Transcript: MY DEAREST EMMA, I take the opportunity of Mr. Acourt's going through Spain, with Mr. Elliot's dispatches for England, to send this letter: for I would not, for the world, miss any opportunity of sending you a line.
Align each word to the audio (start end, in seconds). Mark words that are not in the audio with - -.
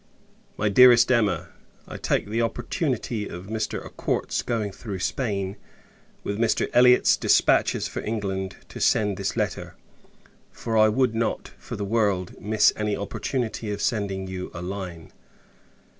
MY 0.57 0.69
DEAREST 0.69 1.11
EMMA, 1.11 1.49
I 1.87 1.97
take 1.97 2.25
the 2.25 2.41
opportunity 2.41 3.27
of 3.27 3.49
Mr. 3.49 3.85
Acourt's 3.85 4.41
going 4.41 4.71
through 4.71 4.97
Spain, 4.97 5.57
with 6.23 6.39
Mr. 6.39 6.67
Elliot's 6.73 7.15
dispatches 7.15 7.87
for 7.87 8.01
England, 8.01 8.57
to 8.69 8.79
send 8.81 9.15
this 9.17 9.37
letter: 9.37 9.75
for 10.51 10.75
I 10.75 10.89
would 10.89 11.13
not, 11.13 11.49
for 11.59 11.75
the 11.75 11.85
world, 11.85 12.33
miss 12.41 12.73
any 12.75 12.97
opportunity 12.97 13.69
of 13.71 13.79
sending 13.79 14.25
you 14.25 14.49
a 14.55 14.61
line. 14.63 15.11